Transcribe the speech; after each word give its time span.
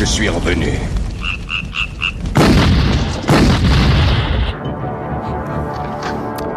Je 0.00 0.06
suis 0.06 0.30
revenu. 0.30 0.99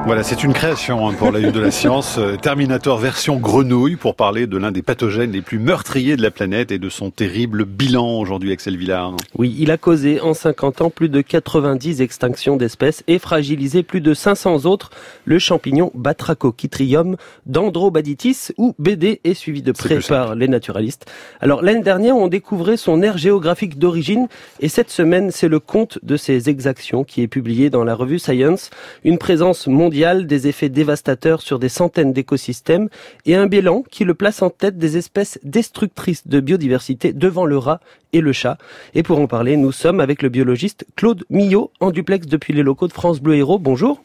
Voilà, 0.05 0.21
c'est 0.21 0.43
une 0.43 0.51
création 0.51 1.07
hein, 1.07 1.13
pour 1.13 1.31
la 1.31 1.39
de 1.39 1.59
la 1.61 1.71
science. 1.71 2.17
Euh, 2.17 2.35
Terminator 2.35 2.97
version 2.97 3.37
grenouille 3.37 3.95
pour 3.95 4.15
parler 4.15 4.47
de 4.47 4.57
l'un 4.57 4.73
des 4.73 4.81
pathogènes 4.81 5.31
les 5.31 5.41
plus 5.41 5.59
meurtriers 5.59 6.17
de 6.17 6.21
la 6.21 6.29
planète 6.29 6.73
et 6.73 6.77
de 6.77 6.89
son 6.89 7.09
terrible 7.09 7.63
bilan 7.63 8.19
aujourd'hui, 8.19 8.51
Axel 8.51 8.75
Villard. 8.75 9.15
Oui, 9.37 9.55
il 9.57 9.71
a 9.71 9.77
causé 9.77 10.19
en 10.19 10.33
50 10.33 10.81
ans 10.81 10.89
plus 10.89 11.07
de 11.07 11.21
90 11.21 12.01
extinctions 12.01 12.57
d'espèces 12.57 13.01
et 13.07 13.17
fragilisé 13.17 13.81
plus 13.81 14.01
de 14.01 14.13
500 14.13 14.65
autres. 14.65 14.89
Le 15.23 15.39
champignon 15.39 15.89
Batrachochytrium 15.95 17.15
dendrobaditis 17.45 18.49
ou 18.57 18.75
BD 18.79 19.21
est 19.23 19.33
suivi 19.33 19.61
de 19.61 19.71
près 19.71 19.99
par 19.99 20.35
les 20.35 20.49
naturalistes. 20.49 21.09
Alors 21.39 21.61
l'année 21.61 21.83
dernière, 21.83 22.17
on 22.17 22.27
découvrait 22.27 22.75
son 22.77 23.01
aire 23.03 23.17
géographique 23.17 23.79
d'origine 23.79 24.27
et 24.59 24.67
cette 24.67 24.89
semaine, 24.89 25.31
c'est 25.31 25.47
le 25.47 25.61
compte 25.61 25.97
de 26.03 26.17
ses 26.17 26.49
exactions 26.49 27.05
qui 27.05 27.21
est 27.21 27.27
publié 27.29 27.69
dans 27.69 27.85
la 27.85 27.95
revue 27.95 28.19
Science. 28.19 28.69
Une 29.05 29.17
présence 29.17 29.67
mondiale 29.67 29.92
des 29.93 30.47
effets 30.47 30.69
dévastateurs 30.69 31.41
sur 31.41 31.59
des 31.59 31.69
centaines 31.69 32.13
d'écosystèmes 32.13 32.89
et 33.25 33.35
un 33.35 33.45
bilan 33.45 33.83
qui 33.91 34.05
le 34.05 34.15
place 34.15 34.41
en 34.41 34.49
tête 34.49 34.77
des 34.77 34.97
espèces 34.97 35.39
destructrices 35.43 36.27
de 36.27 36.39
biodiversité 36.39 37.13
devant 37.13 37.45
le 37.45 37.57
rat 37.57 37.79
et 38.11 38.19
le 38.19 38.33
chat. 38.33 38.57
Et 38.95 39.03
pour 39.03 39.19
en 39.19 39.27
parler, 39.27 39.55
nous 39.55 39.71
sommes 39.71 39.99
avec 39.99 40.23
le 40.23 40.29
biologiste 40.29 40.85
Claude 40.95 41.23
Millot 41.29 41.71
en 41.79 41.91
duplex 41.91 42.25
depuis 42.27 42.53
les 42.53 42.63
locaux 42.63 42.87
de 42.87 42.93
France 42.93 43.21
Bleu 43.21 43.35
Héros. 43.35 43.59
Bonjour. 43.59 44.01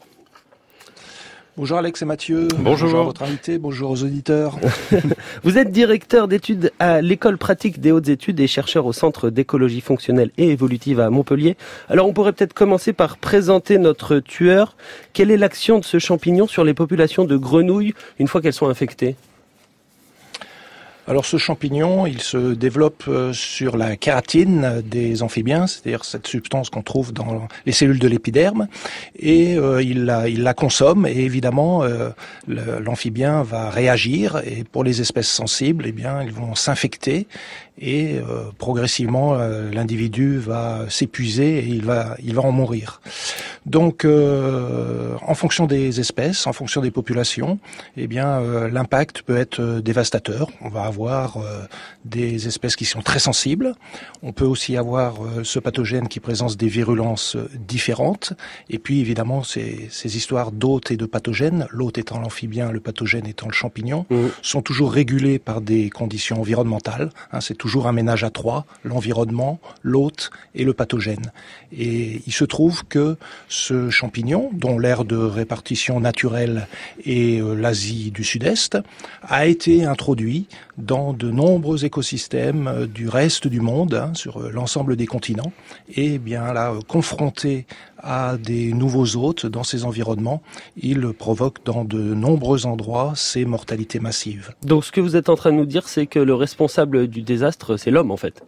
Bonjour 1.59 1.77
Alex 1.77 2.01
et 2.01 2.05
Mathieu. 2.05 2.47
Bonjour. 2.55 2.87
bonjour 2.87 2.99
à 3.01 3.03
votre 3.03 3.21
invité. 3.23 3.57
Bonjour 3.57 3.91
aux 3.91 4.03
auditeurs. 4.03 4.57
Vous 5.43 5.57
êtes 5.57 5.73
directeur 5.73 6.29
d'études 6.29 6.71
à 6.79 7.01
l'école 7.01 7.37
pratique 7.37 7.81
des 7.81 7.91
hautes 7.91 8.07
études 8.07 8.39
et 8.39 8.47
chercheur 8.47 8.85
au 8.85 8.93
Centre 8.93 9.29
d'écologie 9.29 9.81
fonctionnelle 9.81 10.31
et 10.37 10.51
évolutive 10.51 11.01
à 11.01 11.09
Montpellier. 11.09 11.57
Alors 11.89 12.07
on 12.07 12.13
pourrait 12.13 12.31
peut-être 12.31 12.53
commencer 12.53 12.93
par 12.93 13.17
présenter 13.17 13.77
notre 13.77 14.19
tueur. 14.19 14.77
Quelle 15.11 15.31
est 15.31 15.37
l'action 15.37 15.79
de 15.79 15.83
ce 15.83 15.99
champignon 15.99 16.47
sur 16.47 16.63
les 16.63 16.73
populations 16.73 17.25
de 17.25 17.35
grenouilles 17.35 17.93
une 18.19 18.29
fois 18.29 18.41
qu'elles 18.41 18.53
sont 18.53 18.69
infectées? 18.69 19.17
Alors 21.09 21.25
ce 21.25 21.37
champignon, 21.37 22.05
il 22.05 22.21
se 22.21 22.53
développe 22.53 23.05
euh, 23.07 23.33
sur 23.33 23.77
la 23.77 23.95
kératine 23.95 24.83
des 24.85 25.23
amphibiens, 25.23 25.65
c'est-à-dire 25.65 26.05
cette 26.05 26.27
substance 26.27 26.69
qu'on 26.69 26.83
trouve 26.83 27.13
dans 27.13 27.47
les 27.65 27.71
cellules 27.71 27.97
de 27.97 28.07
l'épiderme, 28.07 28.67
et 29.17 29.57
euh, 29.57 29.81
il, 29.81 30.05
la, 30.05 30.29
il 30.29 30.43
la 30.43 30.53
consomme, 30.53 31.07
et 31.07 31.17
évidemment 31.17 31.83
euh, 31.83 32.11
l'amphibien 32.47 33.41
va 33.41 33.71
réagir, 33.71 34.39
et 34.45 34.63
pour 34.63 34.83
les 34.83 35.01
espèces 35.01 35.29
sensibles, 35.29 35.85
eh 35.87 35.91
bien, 35.91 36.21
ils 36.21 36.31
vont 36.31 36.53
s'infecter, 36.53 37.25
et 37.81 38.17
euh, 38.17 38.51
progressivement 38.57 39.35
euh, 39.35 39.71
l'individu 39.71 40.37
va 40.37 40.85
s'épuiser 40.89 41.59
et 41.59 41.65
il 41.65 41.85
va 41.85 42.15
il 42.21 42.35
va 42.35 42.41
en 42.41 42.51
mourir. 42.51 43.01
Donc 43.65 44.05
euh, 44.05 45.15
en 45.25 45.33
fonction 45.33 45.65
des 45.65 45.99
espèces, 45.99 46.47
en 46.47 46.53
fonction 46.53 46.81
des 46.81 46.91
populations, 46.91 47.59
eh 47.97 48.07
bien 48.07 48.41
l'impact 48.69 49.21
peut 49.23 49.37
être 49.37 49.79
dévastateur. 49.81 50.49
On 50.61 50.69
va 50.69 50.83
avoir 50.83 51.37
des 52.05 52.47
espèces 52.47 52.75
qui 52.75 52.85
sont 52.85 53.01
très 53.01 53.19
sensibles. 53.19 53.75
On 54.23 54.31
peut 54.31 54.45
aussi 54.45 54.77
avoir 54.77 55.15
ce 55.43 55.59
pathogène 55.59 56.07
qui 56.07 56.19
présente 56.19 56.57
des 56.57 56.67
virulences 56.67 57.37
différentes. 57.67 58.33
Et 58.69 58.79
puis 58.79 58.99
évidemment 58.99 59.43
ces, 59.43 59.87
ces 59.91 60.17
histoires 60.17 60.51
d'hôtes 60.51 60.91
et 60.91 60.97
de 60.97 61.05
pathogènes, 61.05 61.67
l'hôte 61.71 61.97
étant 61.97 62.19
l'amphibien, 62.19 62.71
le 62.71 62.79
pathogène 62.79 63.27
étant 63.27 63.47
le 63.47 63.53
champignon, 63.53 64.05
mmh. 64.09 64.27
sont 64.41 64.61
toujours 64.61 64.91
régulés 64.91 65.39
par 65.39 65.61
des 65.61 65.89
conditions 65.89 66.39
environnementales. 66.39 67.09
Hein, 67.31 67.41
c'est 67.41 67.57
toujours 67.57 67.87
un 67.87 67.91
ménage 67.91 68.23
à 68.23 68.29
trois, 68.29 68.65
l'environnement, 68.83 69.59
l'hôte 69.83 70.31
et 70.55 70.63
le 70.63 70.73
pathogène. 70.73 71.31
Et 71.71 72.21
il 72.25 72.33
se 72.33 72.45
trouve 72.45 72.83
que 72.85 73.17
ce 73.49 73.89
champignon, 73.89 74.51
dont 74.53 74.79
l'aire 74.79 75.03
de 75.03 75.17
répartition 75.17 75.99
naturelle 75.99 76.67
est 77.05 77.41
euh, 77.41 77.55
l'Asie 77.55 78.11
du 78.11 78.23
Sud-Est, 78.23 78.77
a 79.23 79.47
été 79.47 79.83
introduit 79.83 80.47
dans 80.77 81.13
de 81.13 81.29
nombreux 81.29 81.83
écosystèmes 81.83 82.67
euh, 82.67 82.85
du 82.85 83.09
reste 83.09 83.47
du 83.47 83.59
monde, 83.59 83.95
hein, 83.95 84.11
sur 84.13 84.37
euh, 84.37 84.51
l'ensemble 84.51 84.95
des 84.95 85.07
continents, 85.07 85.51
et 85.95 86.19
bien 86.19 86.53
là, 86.53 86.73
confronté 86.87 87.65
à 87.97 88.37
des 88.37 88.71
nouveaux 88.71 89.17
hôtes 89.17 89.47
dans 89.47 89.63
ces 89.63 89.83
environnements, 89.83 90.41
il 90.77 91.11
provoque 91.11 91.65
dans 91.65 91.83
de 91.83 91.99
nombreux 91.99 92.67
endroits 92.67 93.13
ces 93.15 93.45
mortalités 93.45 93.99
massives. 93.99 94.53
Donc 94.63 94.85
ce 94.85 94.91
que 94.91 95.01
vous 95.01 95.15
êtes 95.15 95.27
en 95.27 95.35
train 95.35 95.51
de 95.51 95.57
nous 95.57 95.65
dire, 95.65 95.89
c'est 95.89 96.05
que 96.05 96.19
le 96.19 96.35
responsable 96.35 97.07
du 97.07 97.23
désastre, 97.23 97.77
c'est 97.77 97.91
l'homme 97.91 98.11
en 98.11 98.17
fait 98.17 98.43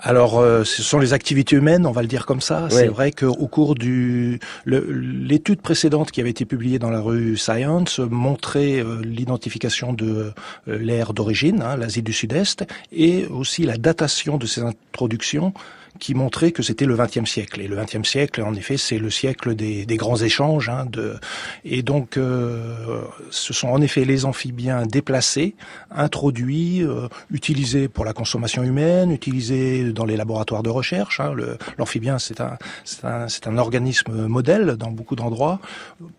alors, 0.00 0.38
euh, 0.38 0.62
ce 0.62 0.82
sont 0.82 0.98
les 1.00 1.12
activités 1.12 1.56
humaines, 1.56 1.84
on 1.84 1.90
va 1.90 2.02
le 2.02 2.08
dire 2.08 2.24
comme 2.24 2.40
ça. 2.40 2.68
C'est 2.70 2.86
vrai 2.86 3.10
qu'au 3.10 3.46
cours 3.48 3.74
du 3.74 4.38
l'étude 4.64 5.60
précédente 5.60 6.12
qui 6.12 6.20
avait 6.20 6.30
été 6.30 6.44
publiée 6.44 6.78
dans 6.78 6.90
la 6.90 7.00
rue 7.00 7.36
Science 7.36 7.98
montrait 7.98 8.78
euh, 8.78 9.00
l'identification 9.02 9.92
de 9.92 10.32
euh, 10.68 10.78
l'ère 10.78 11.14
d'origine, 11.14 11.62
hein, 11.62 11.76
l'Asie 11.76 12.02
du 12.02 12.12
Sud-Est, 12.12 12.64
et 12.92 13.26
aussi 13.26 13.64
la 13.64 13.76
datation 13.76 14.38
de 14.38 14.46
ces 14.46 14.62
introductions 14.62 15.52
qui 15.98 16.14
montrait 16.14 16.52
que 16.52 16.62
c'était 16.62 16.84
le 16.84 16.96
XXe 16.96 17.28
siècle. 17.28 17.60
Et 17.60 17.68
le 17.68 17.76
XXe 17.76 18.08
siècle, 18.08 18.42
en 18.42 18.54
effet, 18.54 18.76
c'est 18.76 18.98
le 18.98 19.10
siècle 19.10 19.54
des, 19.54 19.86
des 19.86 19.96
grands 19.96 20.16
échanges. 20.16 20.68
Hein, 20.68 20.86
de... 20.90 21.16
Et 21.64 21.82
donc, 21.82 22.16
euh, 22.16 23.02
ce 23.30 23.52
sont 23.52 23.68
en 23.68 23.80
effet 23.80 24.04
les 24.04 24.24
amphibiens 24.24 24.86
déplacés, 24.86 25.54
introduits, 25.90 26.82
euh, 26.82 27.08
utilisés 27.30 27.88
pour 27.88 28.04
la 28.04 28.12
consommation 28.12 28.62
humaine, 28.62 29.10
utilisés 29.10 29.92
dans 29.92 30.04
les 30.04 30.16
laboratoires 30.16 30.62
de 30.62 30.70
recherche. 30.70 31.20
Hein. 31.20 31.34
L'amphibien, 31.78 32.18
c'est 32.18 32.40
un, 32.40 32.58
un, 33.02 33.26
un, 33.46 33.58
organisme 33.58 34.26
modèle 34.26 34.76
dans 34.76 34.90
beaucoup 34.90 35.16
d'endroits. 35.16 35.60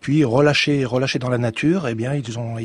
Puis 0.00 0.24
relâchés, 0.24 0.84
relâchés 0.84 1.18
dans 1.18 1.30
la 1.30 1.38
nature, 1.38 1.88
eh 1.88 1.94
bien, 1.94 2.14
ils 2.14 2.38
ont, 2.38 2.56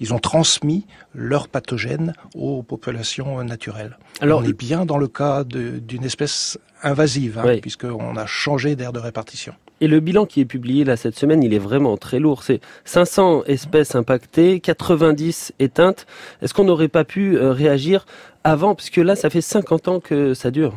ils 0.00 0.14
ont 0.14 0.18
transmis 0.18 0.86
leurs 1.14 1.48
pathogènes 1.48 2.12
aux 2.34 2.62
populations 2.62 3.42
naturelles. 3.44 3.98
Alors, 4.20 4.40
On 4.40 4.44
est 4.44 4.58
bien 4.58 4.86
dans 4.86 4.98
le 4.98 5.08
cas 5.08 5.44
d'une 5.44 6.04
espèce 6.04 6.45
invasive, 6.82 7.38
hein, 7.38 7.58
puisqu'on 7.60 8.16
a 8.16 8.26
changé 8.26 8.76
d'aire 8.76 8.92
de 8.92 9.00
répartition. 9.00 9.54
Et 9.80 9.88
le 9.88 10.00
bilan 10.00 10.24
qui 10.24 10.40
est 10.40 10.46
publié 10.46 10.84
là 10.84 10.96
cette 10.96 11.18
semaine, 11.18 11.42
il 11.42 11.52
est 11.52 11.58
vraiment 11.58 11.96
très 11.98 12.18
lourd. 12.18 12.42
C'est 12.42 12.60
500 12.86 13.44
espèces 13.44 13.94
impactées, 13.94 14.60
90 14.60 15.52
éteintes. 15.58 16.06
Est-ce 16.40 16.54
qu'on 16.54 16.64
n'aurait 16.64 16.88
pas 16.88 17.04
pu 17.04 17.36
euh, 17.36 17.52
réagir 17.52 18.06
avant? 18.42 18.74
Puisque 18.74 18.96
là, 18.96 19.16
ça 19.16 19.28
fait 19.28 19.42
50 19.42 19.88
ans 19.88 20.00
que 20.00 20.32
ça 20.32 20.50
dure. 20.50 20.74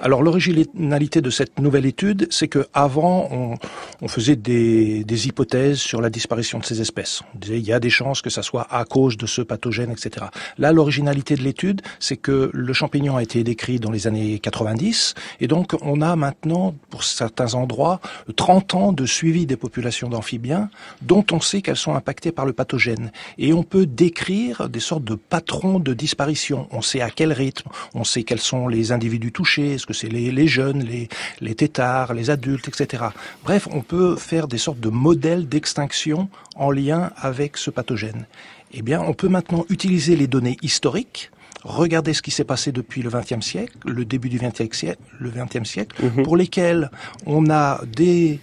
Alors 0.00 0.22
l'originalité 0.22 1.20
de 1.20 1.30
cette 1.30 1.58
nouvelle 1.58 1.84
étude, 1.84 2.28
c'est 2.30 2.46
que 2.46 2.66
avant 2.72 3.28
on, 3.32 3.54
on 4.00 4.08
faisait 4.08 4.36
des, 4.36 5.02
des, 5.02 5.26
hypothèses 5.26 5.78
sur 5.78 6.00
la 6.00 6.08
disparition 6.08 6.60
de 6.60 6.64
ces 6.64 6.80
espèces. 6.80 7.22
On 7.34 7.38
disait 7.38 7.58
il 7.58 7.66
y 7.66 7.72
a 7.72 7.80
des 7.80 7.90
chances 7.90 8.22
que 8.22 8.30
ça 8.30 8.42
soit 8.42 8.68
à 8.70 8.84
cause 8.84 9.16
de 9.16 9.26
ce 9.26 9.42
pathogène, 9.42 9.90
etc. 9.90 10.26
Là, 10.56 10.70
l'originalité 10.72 11.34
de 11.34 11.42
l'étude, 11.42 11.82
c'est 11.98 12.16
que 12.16 12.50
le 12.52 12.72
champignon 12.72 13.16
a 13.16 13.24
été 13.24 13.42
décrit 13.42 13.80
dans 13.80 13.90
les 13.90 14.06
années 14.06 14.38
90, 14.38 15.14
et 15.40 15.48
donc 15.48 15.74
on 15.82 16.00
a 16.00 16.14
maintenant, 16.14 16.76
pour 16.90 17.02
certains 17.02 17.54
endroits, 17.54 18.00
30 18.36 18.74
ans 18.76 18.92
de 18.92 19.04
suivi 19.04 19.46
des 19.46 19.56
populations 19.56 20.08
d'amphibiens, 20.08 20.70
dont 21.02 21.24
on 21.32 21.40
sait 21.40 21.60
qu'elles 21.60 21.76
sont 21.76 21.96
impactées 21.96 22.30
par 22.30 22.46
le 22.46 22.52
pathogène, 22.52 23.10
et 23.36 23.52
on 23.52 23.64
peut 23.64 23.86
décrire 23.86 24.68
des 24.68 24.80
sortes 24.80 25.04
de 25.04 25.16
patrons 25.16 25.80
de 25.80 25.92
disparition. 25.92 26.68
On 26.70 26.82
sait 26.82 27.00
à 27.00 27.10
quel 27.10 27.32
rythme, 27.32 27.68
on 27.94 28.04
sait 28.04 28.22
quels 28.22 28.40
sont 28.40 28.68
les 28.68 28.92
individus 28.92 29.32
touchés 29.32 29.76
que 29.88 29.94
c'est 29.94 30.08
les, 30.08 30.48
jeunes, 30.48 30.84
les, 30.84 31.08
les 31.40 31.54
tétards, 31.54 32.12
les 32.12 32.28
adultes, 32.28 32.68
etc. 32.68 33.04
Bref, 33.42 33.66
on 33.72 33.80
peut 33.80 34.16
faire 34.16 34.46
des 34.46 34.58
sortes 34.58 34.80
de 34.80 34.90
modèles 34.90 35.48
d'extinction 35.48 36.28
en 36.56 36.70
lien 36.70 37.10
avec 37.16 37.56
ce 37.56 37.70
pathogène. 37.70 38.26
Eh 38.72 38.82
bien, 38.82 39.00
on 39.00 39.14
peut 39.14 39.28
maintenant 39.28 39.64
utiliser 39.70 40.14
les 40.14 40.26
données 40.26 40.58
historiques, 40.60 41.30
regarder 41.64 42.12
ce 42.12 42.20
qui 42.20 42.30
s'est 42.30 42.44
passé 42.44 42.70
depuis 42.70 43.00
le 43.00 43.08
XXe 43.08 43.40
siècle, 43.40 43.72
le 43.86 44.04
début 44.04 44.28
du 44.28 44.38
XXe 44.38 44.76
siècle, 44.76 45.00
le 45.18 45.30
XXe 45.30 45.68
siècle, 45.68 46.04
mhm. 46.04 46.22
pour 46.22 46.36
lesquels 46.36 46.90
on 47.24 47.48
a 47.50 47.80
des, 47.86 48.40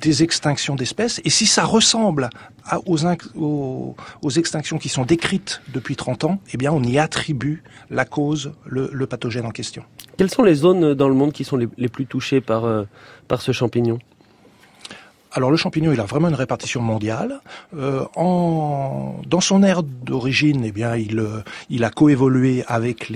des 0.00 0.22
extinctions 0.22 0.76
d'espèces. 0.76 1.20
Et 1.24 1.30
si 1.30 1.46
ça 1.46 1.64
ressemble 1.64 2.30
aux, 2.86 2.96
aux, 3.34 3.96
aux, 4.22 4.30
extinctions 4.30 4.78
qui 4.78 4.88
sont 4.88 5.04
décrites 5.04 5.60
depuis 5.72 5.96
30 5.96 6.24
ans, 6.24 6.40
eh 6.52 6.56
bien, 6.56 6.70
on 6.72 6.82
y 6.82 6.98
attribue 6.98 7.62
la 7.90 8.04
cause, 8.04 8.52
le, 8.64 8.88
le 8.92 9.06
pathogène 9.06 9.46
en 9.46 9.50
question. 9.50 9.82
Quelles 10.16 10.30
sont 10.30 10.42
les 10.42 10.54
zones 10.54 10.94
dans 10.94 11.08
le 11.08 11.14
monde 11.14 11.32
qui 11.32 11.44
sont 11.44 11.56
les, 11.56 11.88
plus 11.88 12.06
touchées 12.06 12.40
par, 12.40 12.64
euh, 12.64 12.84
ce 13.38 13.52
champignon? 13.52 13.98
Alors 15.32 15.50
le 15.50 15.58
champignon, 15.58 15.92
il 15.92 16.00
a 16.00 16.04
vraiment 16.04 16.28
une 16.28 16.34
répartition 16.34 16.80
mondiale. 16.80 17.40
Euh, 17.76 18.04
dans 18.16 19.40
son 19.40 19.62
aire 19.62 19.82
d'origine, 19.82 20.64
eh 20.64 20.72
il, 20.98 21.18
euh, 21.18 21.42
il 21.68 21.84
a 21.84 21.90
coévolué 21.90 22.64
avec 22.66 23.12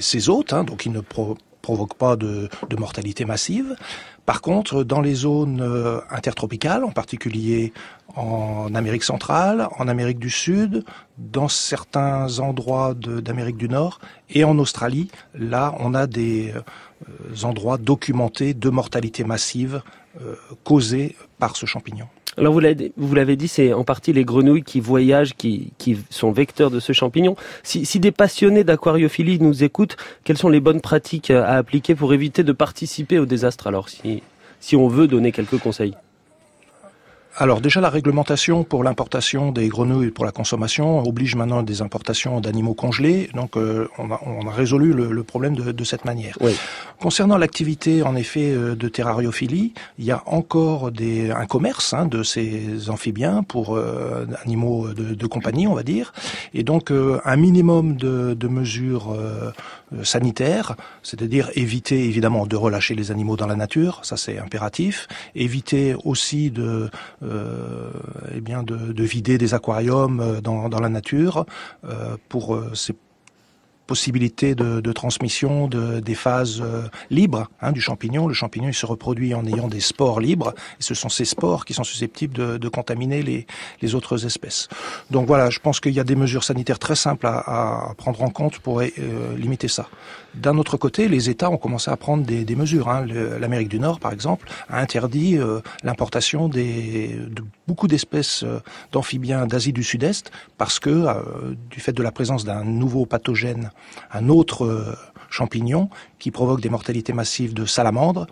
ses 0.00 0.28
hôtes, 0.28 0.52
hein, 0.52 0.64
donc 0.64 0.84
il 0.84 0.92
ne 0.92 1.00
provoque 1.62 1.94
pas 1.94 2.16
de, 2.16 2.50
mortalité 2.78 3.24
massive. 3.24 3.74
Par 4.26 4.40
contre, 4.40 4.84
dans 4.84 5.00
les 5.00 5.14
zones 5.14 5.60
euh, 5.60 6.00
intertropicales, 6.10 6.84
en 6.84 6.92
particulier 6.92 7.72
en 8.14 8.72
Amérique 8.74 9.02
centrale, 9.02 9.68
en 9.78 9.88
Amérique 9.88 10.18
du 10.18 10.30
Sud, 10.30 10.84
dans 11.18 11.48
certains 11.48 12.38
endroits 12.38 12.94
d'Amérique 12.94 13.56
du 13.56 13.68
Nord 13.68 14.00
et 14.30 14.44
en 14.44 14.58
Australie, 14.58 15.10
là, 15.34 15.74
on 15.80 15.94
a 15.94 16.06
des 16.06 16.52
euh, 16.54 17.44
endroits 17.44 17.78
documentés 17.78 18.54
de 18.54 18.70
mortalité 18.70 19.24
massive 19.24 19.82
euh, 20.20 20.36
causée 20.62 21.16
par 21.38 21.56
ce 21.56 21.66
champignon. 21.66 22.06
Alors 22.38 22.54
vous 22.54 23.14
l'avez 23.14 23.36
dit, 23.36 23.48
c'est 23.48 23.72
en 23.74 23.84
partie 23.84 24.12
les 24.12 24.24
grenouilles 24.24 24.62
qui 24.62 24.80
voyagent, 24.80 25.34
qui, 25.34 25.72
qui 25.76 25.98
sont 26.08 26.32
vecteurs 26.32 26.70
de 26.70 26.80
ce 26.80 26.92
champignon. 26.92 27.36
Si, 27.62 27.84
si 27.84 28.00
des 28.00 28.10
passionnés 28.10 28.64
d'aquariophilie 28.64 29.38
nous 29.38 29.64
écoutent, 29.64 29.96
quelles 30.24 30.38
sont 30.38 30.48
les 30.48 30.60
bonnes 30.60 30.80
pratiques 30.80 31.30
à 31.30 31.56
appliquer 31.56 31.94
pour 31.94 32.14
éviter 32.14 32.42
de 32.42 32.52
participer 32.52 33.18
au 33.18 33.26
désastre? 33.26 33.66
Alors 33.66 33.90
si, 33.90 34.22
si 34.60 34.76
on 34.76 34.88
veut 34.88 35.08
donner 35.08 35.30
quelques 35.30 35.58
conseils 35.58 35.94
alors 37.36 37.60
déjà 37.60 37.80
la 37.80 37.88
réglementation 37.88 38.64
pour 38.64 38.84
l'importation 38.84 39.52
des 39.52 39.68
grenouilles 39.68 40.10
pour 40.10 40.24
la 40.24 40.32
consommation 40.32 41.00
oblige 41.06 41.34
maintenant 41.34 41.62
des 41.62 41.80
importations 41.80 42.40
d'animaux 42.40 42.74
congelés, 42.74 43.30
donc 43.34 43.56
euh, 43.56 43.88
on, 43.98 44.10
a, 44.10 44.20
on, 44.26 44.46
a, 44.46 44.50
résolu 44.50 44.92
le, 44.92 45.12
le 45.12 45.22
problème 45.22 45.56
de, 45.56 45.72
de, 45.72 45.84
cette 45.84 46.04
manière. 46.04 46.36
Oui. 46.40 46.54
Concernant 47.00 47.38
l'activité 47.38 48.02
en 48.02 48.16
effet 48.16 48.50
euh, 48.50 48.74
de 48.74 48.88
terrariophilie, 48.88 49.72
il 49.98 50.04
y 50.04 50.10
a 50.10 50.22
encore 50.26 50.92
des, 50.92 51.30
un 51.30 51.46
commerce 51.46 51.94
hein, 51.94 52.06
de 52.06 52.22
ces 52.22 52.90
amphibiens 52.90 53.42
pour 53.42 53.76
euh, 53.76 54.26
animaux 54.44 54.88
de, 54.88 55.14
de, 55.14 55.26
compagnie, 55.26 55.66
on 55.66 55.74
va 55.74 55.82
dire, 55.82 56.12
et 56.52 56.62
donc 56.64 56.90
euh, 56.90 57.20
un 57.24 57.36
minimum 57.36 57.96
de, 57.96 58.34
de 58.34 58.48
mesures 58.48 59.16
sanitaires, 60.02 60.76
c'est-à-dire 61.02 61.50
éviter 61.54 62.04
évidemment 62.04 62.46
de 62.46 62.56
relâcher 62.56 62.94
les 62.94 63.10
animaux 63.10 63.36
dans 63.36 63.46
la 63.46 63.56
nature, 63.56 64.00
ça 64.02 64.16
c'est 64.16 64.38
impératif, 64.38 65.08
éviter 65.34 65.94
aussi 66.04 66.50
de 66.50 66.90
euh, 67.22 67.90
eh 68.34 68.40
bien 68.40 68.62
de, 68.62 68.92
de, 68.92 69.04
vider 69.04 69.38
des 69.38 69.54
aquariums 69.54 70.20
euh, 70.20 70.40
dans, 70.40 70.68
la 70.68 70.88
nature 70.88 71.46
euh, 71.84 72.16
pour 72.28 72.58
ces 72.74 72.94
possibilité 73.86 74.54
de, 74.54 74.80
de 74.80 74.92
transmission 74.92 75.68
de, 75.68 76.00
des 76.00 76.14
phases 76.14 76.60
euh, 76.60 76.82
libres 77.10 77.48
hein, 77.60 77.72
du 77.72 77.80
champignon. 77.80 78.28
Le 78.28 78.34
champignon 78.34 78.68
il 78.68 78.74
se 78.74 78.86
reproduit 78.86 79.34
en 79.34 79.44
ayant 79.46 79.68
des 79.68 79.80
spores 79.80 80.20
libres, 80.20 80.54
et 80.78 80.82
ce 80.82 80.94
sont 80.94 81.08
ces 81.08 81.24
spores 81.24 81.64
qui 81.64 81.74
sont 81.74 81.84
susceptibles 81.84 82.34
de, 82.34 82.58
de 82.58 82.68
contaminer 82.68 83.22
les, 83.22 83.46
les, 83.80 83.94
autres 83.94 84.24
espèces. 84.26 84.68
Donc 85.10 85.26
voilà, 85.26 85.50
je 85.50 85.58
pense 85.58 85.80
qu'il 85.80 85.92
y 85.92 86.00
a 86.00 86.04
des 86.04 86.16
mesures 86.16 86.44
sanitaires 86.44 86.78
très 86.78 86.96
simples 86.96 87.26
à, 87.26 87.90
à 87.90 87.94
prendre 87.94 88.22
en 88.22 88.30
compte 88.30 88.58
pour 88.58 88.80
euh, 88.80 88.88
limiter 89.36 89.68
ça. 89.68 89.88
D'un 90.34 90.56
autre 90.56 90.76
côté, 90.76 91.08
les 91.08 91.28
États 91.28 91.50
ont 91.50 91.58
commencé 91.58 91.90
à 91.90 91.96
prendre 91.96 92.24
des, 92.24 92.44
des 92.44 92.56
mesures. 92.56 92.88
Hein. 92.88 93.04
L'Amérique 93.04 93.68
du 93.68 93.78
Nord, 93.78 94.00
par 94.00 94.12
exemple, 94.12 94.48
a 94.68 94.80
interdit 94.80 95.36
euh, 95.36 95.60
l'importation 95.82 96.48
de 96.48 96.62
beaucoup 97.66 97.86
d'espèces 97.86 98.42
euh, 98.42 98.60
d'amphibiens 98.92 99.46
d'Asie 99.46 99.72
du 99.72 99.82
Sud-Est 99.82 100.30
parce 100.56 100.78
que, 100.78 100.90
euh, 100.90 101.54
du 101.70 101.80
fait 101.80 101.92
de 101.92 102.02
la 102.02 102.12
présence 102.12 102.44
d'un 102.44 102.64
nouveau 102.64 103.04
pathogène 103.04 103.71
un 104.12 104.28
autre 104.28 104.64
euh, 104.64 104.96
champignon 105.30 105.88
qui 106.18 106.30
provoque 106.30 106.60
des 106.60 106.70
mortalités 106.70 107.12
massives 107.12 107.54
de 107.54 107.64
salamandres, 107.64 108.26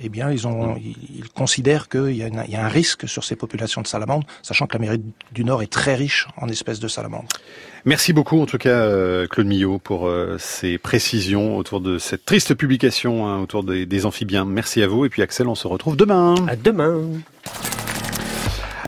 eh 0.00 0.08
bien, 0.08 0.30
ils, 0.30 0.46
ont, 0.46 0.76
ils, 0.76 1.28
considèrent 1.28 1.88
qu'il 1.88 2.10
y, 2.10 2.18
y, 2.18 2.56
a 2.56 2.64
un 2.64 2.68
risque 2.68 3.08
sur 3.08 3.22
ces 3.22 3.36
populations 3.36 3.80
de 3.80 3.86
salamandres, 3.86 4.26
sachant 4.42 4.66
que 4.66 4.72
l'Amérique 4.72 5.04
du 5.32 5.44
Nord 5.44 5.62
est 5.62 5.72
très 5.72 5.94
riche 5.94 6.26
en 6.36 6.48
espèces 6.48 6.80
de 6.80 6.88
salamandres. 6.88 7.28
Merci 7.84 8.12
beaucoup, 8.12 8.40
en 8.40 8.46
tout 8.46 8.58
cas, 8.58 8.70
euh, 8.70 9.26
Claude 9.28 9.46
Millot, 9.46 9.78
pour 9.78 10.08
euh, 10.08 10.36
ces 10.38 10.78
précisions 10.78 11.56
autour 11.56 11.80
de 11.80 11.98
cette 11.98 12.24
triste 12.24 12.54
publication 12.54 13.28
hein, 13.28 13.40
autour 13.40 13.62
des, 13.62 13.86
des 13.86 14.06
amphibiens. 14.06 14.44
Merci 14.44 14.82
à 14.82 14.88
vous. 14.88 15.04
Et 15.04 15.08
puis, 15.08 15.22
Axel, 15.22 15.46
on 15.46 15.54
se 15.54 15.68
retrouve 15.68 15.96
demain. 15.96 16.34
À 16.48 16.56
demain. 16.56 17.02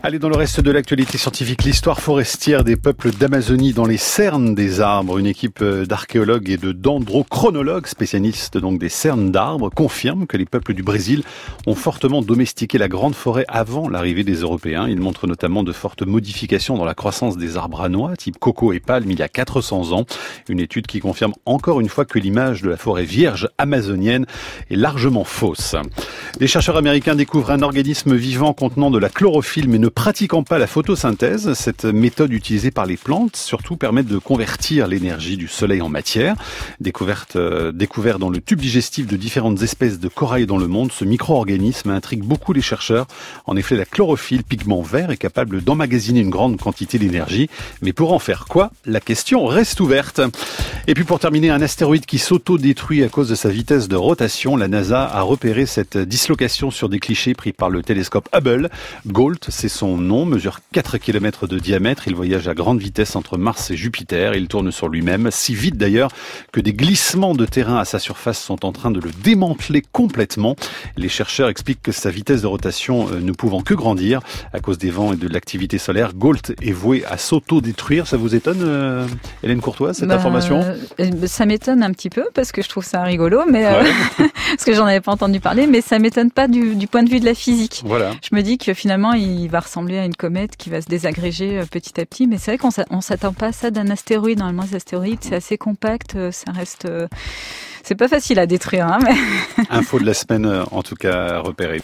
Allez, 0.07 0.19
dans 0.19 0.29
le 0.29 0.37
reste 0.37 0.61
de 0.61 0.71
l'actualité 0.71 1.17
scientifique, 1.17 1.65
l'histoire 1.65 1.99
forestière 1.99 2.63
des 2.63 2.77
peuples 2.77 3.11
d'Amazonie 3.11 3.73
dans 3.73 3.85
les 3.85 3.97
cernes 3.97 4.55
des 4.55 4.79
arbres. 4.79 5.17
Une 5.17 5.25
équipe 5.25 5.61
euh, 5.61 5.85
d'archéologues 5.85 6.49
et 6.49 6.55
de 6.55 6.71
dendrochronologues, 6.71 7.87
spécialistes 7.87 8.57
donc 8.57 8.79
des 8.79 8.87
cernes 8.87 9.33
d'arbres, 9.33 9.69
confirme 9.69 10.25
que 10.25 10.37
les 10.37 10.45
peuples 10.45 10.73
du 10.73 10.81
Brésil 10.81 11.23
ont 11.65 11.75
fortement 11.75 12.21
domestiqué 12.21 12.77
la 12.77 12.87
grande 12.87 13.15
forêt 13.15 13.43
avant 13.49 13.89
l'arrivée 13.89 14.23
des 14.23 14.35
Européens. 14.35 14.87
Ils 14.87 15.01
montrent 15.01 15.27
notamment 15.27 15.61
de 15.61 15.73
fortes 15.73 16.03
modifications 16.03 16.77
dans 16.77 16.85
la 16.85 16.95
croissance 16.95 17.35
des 17.35 17.57
arbres 17.57 17.81
à 17.81 17.89
noix, 17.89 18.15
type 18.15 18.39
coco 18.39 18.71
et 18.71 18.79
palme, 18.79 19.11
il 19.11 19.19
y 19.19 19.23
a 19.23 19.27
400 19.27 19.91
ans. 19.91 20.05
Une 20.47 20.61
étude 20.61 20.87
qui 20.87 21.01
confirme 21.01 21.33
encore 21.45 21.81
une 21.81 21.89
fois 21.89 22.05
que 22.05 22.17
l'image 22.17 22.61
de 22.61 22.69
la 22.69 22.77
forêt 22.77 23.03
vierge 23.03 23.49
amazonienne 23.57 24.25
est 24.71 24.77
largement 24.77 25.25
fausse. 25.25 25.75
Les 26.39 26.47
chercheurs 26.47 26.77
américains 26.77 27.15
découvrent 27.15 27.51
un 27.51 27.61
organisme 27.61 28.15
vivant 28.15 28.53
contenant 28.53 28.89
de 28.89 28.99
la 28.99 29.09
chlorophylle 29.09 29.67
mais 29.67 29.79
ne 29.79 29.89
pratiquant 29.97 30.43
pas 30.43 30.59
la 30.59 30.67
photosynthèse, 30.67 31.53
cette 31.53 31.85
méthode 31.85 32.31
utilisée 32.31 32.69
par 32.69 32.85
les 32.85 32.97
plantes 32.97 33.35
surtout 33.35 33.77
permet 33.77 34.03
de 34.03 34.19
convertir 34.19 34.87
l'énergie 34.87 35.37
du 35.37 35.47
soleil 35.47 35.81
en 35.81 35.89
matière. 35.89 36.35
Découverte, 36.79 37.35
euh, 37.35 37.71
découvert 37.71 38.19
dans 38.19 38.29
le 38.29 38.39
tube 38.39 38.61
digestif 38.61 39.07
de 39.07 39.17
différentes 39.17 39.63
espèces 39.63 39.99
de 39.99 40.07
corail 40.07 40.45
dans 40.45 40.59
le 40.59 40.67
monde, 40.67 40.91
ce 40.91 41.03
micro-organisme 41.03 41.89
intrigue 41.89 42.21
beaucoup 42.21 42.53
les 42.53 42.61
chercheurs. 42.61 43.07
En 43.47 43.57
effet, 43.57 43.75
la 43.75 43.85
chlorophylle, 43.85 44.43
pigment 44.43 44.83
vert, 44.83 45.09
est 45.09 45.17
capable 45.17 45.63
d'emmagasiner 45.63 46.19
une 46.19 46.29
grande 46.29 46.61
quantité 46.61 46.99
d'énergie. 46.99 47.49
Mais 47.81 47.91
pour 47.91 48.13
en 48.13 48.19
faire 48.19 48.45
quoi? 48.45 48.69
La 48.85 48.99
question 48.99 49.47
reste 49.47 49.79
ouverte. 49.79 50.21
Et 50.85 50.93
puis 50.93 51.05
pour 51.05 51.19
terminer, 51.19 51.49
un 51.49 51.61
astéroïde 51.61 52.05
qui 52.05 52.19
s'auto-détruit 52.19 53.03
à 53.03 53.09
cause 53.09 53.29
de 53.29 53.35
sa 53.35 53.49
vitesse 53.49 53.87
de 53.87 53.95
rotation, 53.95 54.57
la 54.57 54.67
NASA 54.67 55.03
a 55.03 55.21
repéré 55.21 55.65
cette 55.65 55.97
dislocation 55.97 56.69
sur 56.69 56.87
des 56.87 56.99
clichés 56.99 57.33
pris 57.33 57.51
par 57.51 57.71
le 57.71 57.81
télescope 57.81 58.29
Hubble. 58.31 58.69
GALT, 59.07 59.39
c'est 59.49 59.69
son 59.69 59.86
nom, 59.95 60.25
mesure 60.25 60.59
4 60.73 60.97
km 60.97 61.47
de 61.47 61.59
diamètre. 61.59 62.07
Il 62.07 62.15
voyage 62.15 62.49
à 62.49 62.53
grande 62.53 62.79
vitesse 62.79 63.15
entre 63.15 63.37
Mars 63.37 63.71
et 63.71 63.77
Jupiter. 63.77 64.35
Il 64.35 64.49
tourne 64.49 64.71
sur 64.71 64.89
lui-même, 64.89 65.29
si 65.31 65.55
vite 65.55 65.77
d'ailleurs 65.77 66.09
que 66.51 66.59
des 66.59 66.73
glissements 66.73 67.33
de 67.35 67.45
terrain 67.45 67.77
à 67.77 67.85
sa 67.85 67.99
surface 67.99 68.41
sont 68.41 68.65
en 68.65 68.73
train 68.73 68.91
de 68.91 68.99
le 68.99 69.11
démanteler 69.23 69.81
complètement. 69.93 70.55
Les 70.97 71.07
chercheurs 71.07 71.47
expliquent 71.47 71.81
que 71.81 71.91
sa 71.93 72.09
vitesse 72.09 72.41
de 72.41 72.47
rotation 72.47 73.07
euh, 73.11 73.19
ne 73.21 73.31
pouvant 73.31 73.61
que 73.61 73.73
grandir 73.73 74.19
à 74.51 74.59
cause 74.59 74.77
des 74.77 74.89
vents 74.89 75.13
et 75.13 75.15
de 75.15 75.27
l'activité 75.27 75.77
solaire, 75.77 76.13
Gault 76.13 76.35
est 76.61 76.71
voué 76.71 77.05
à 77.05 77.17
s'auto-détruire. 77.17 78.07
Ça 78.07 78.17
vous 78.17 78.35
étonne, 78.35 78.61
euh, 78.63 79.05
Hélène 79.43 79.61
Courtois, 79.61 79.93
cette 79.93 80.09
bah, 80.09 80.15
information? 80.15 80.59
euh, 80.99 81.11
Ça 81.27 81.45
m'étonne 81.45 81.83
un 81.83 81.91
petit 81.91 82.09
peu 82.09 82.25
parce 82.33 82.51
que 82.51 82.61
je 82.61 82.69
trouve 82.69 82.83
ça 82.83 83.03
rigolo, 83.03 83.43
mais 83.49 83.63
parce 84.49 84.65
que 84.65 84.73
j'en 84.73 84.85
avais 84.85 85.01
pas 85.01 85.11
entendu 85.11 85.39
parler, 85.39 85.67
mais 85.67 85.81
ça 85.81 85.99
m'étonne 85.99 86.31
pas 86.31 86.47
du, 86.47 86.75
du, 86.75 86.87
point 86.87 87.03
de 87.03 87.09
vue 87.09 87.19
de 87.19 87.25
la 87.25 87.35
physique. 87.35 87.83
Voilà. 87.85 88.11
Je 88.27 88.35
me 88.35 88.41
dis 88.41 88.57
que 88.57 88.73
finalement, 88.73 89.13
il 89.13 89.47
va 89.49 89.61
ressembler 89.67 89.99
à 89.99 90.05
une 90.05 90.15
comète 90.15 90.57
qui 90.57 90.69
va 90.69 90.81
se 90.81 90.87
désagréger 90.87 91.59
euh, 91.59 91.65
petit 91.65 91.99
à 91.99 92.05
petit. 92.05 92.27
Mais 92.27 92.37
c'est 92.37 92.51
vrai 92.51 92.57
qu'on 92.57 93.01
s'attend 93.01 93.33
pas 93.33 93.47
à 93.47 93.51
ça 93.51 93.69
d'un 93.69 93.89
astéroïde. 93.89 94.39
Normalement, 94.39 94.63
les 94.63 94.75
astéroïdes, 94.75 95.19
c'est 95.21 95.35
assez 95.35 95.57
compact, 95.57 96.15
euh, 96.15 96.31
ça 96.31 96.51
reste. 96.51 96.85
Euh, 96.85 97.07
c'est 97.83 97.95
pas 97.95 98.07
facile 98.07 98.39
à 98.39 98.47
détruire. 98.47 98.87
Hein, 98.87 98.99
mais... 99.03 99.15
Info 99.69 99.99
de 99.99 100.05
la 100.05 100.13
semaine, 100.13 100.63
en 100.71 100.83
tout 100.83 100.95
cas, 100.95 101.39
repérée. 101.39 101.81